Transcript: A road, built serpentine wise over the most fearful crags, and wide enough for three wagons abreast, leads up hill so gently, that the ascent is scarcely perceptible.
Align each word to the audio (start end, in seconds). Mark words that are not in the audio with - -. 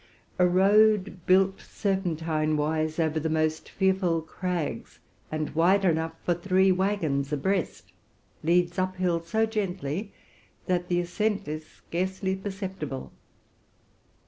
A 0.39 0.47
road, 0.47 1.19
built 1.27 1.61
serpentine 1.61 2.57
wise 2.57 2.97
over 2.97 3.19
the 3.19 3.29
most 3.29 3.69
fearful 3.69 4.23
crags, 4.23 4.97
and 5.31 5.51
wide 5.53 5.85
enough 5.85 6.13
for 6.25 6.33
three 6.33 6.71
wagons 6.71 7.31
abreast, 7.31 7.91
leads 8.41 8.79
up 8.79 8.95
hill 8.95 9.21
so 9.21 9.45
gently, 9.45 10.11
that 10.65 10.87
the 10.87 10.99
ascent 11.01 11.47
is 11.47 11.67
scarcely 11.67 12.35
perceptible. 12.35 13.11